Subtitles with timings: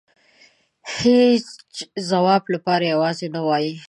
[0.97, 1.45] هيچ
[2.09, 3.71] ځواب لپاره يوازې نه مه وايئ.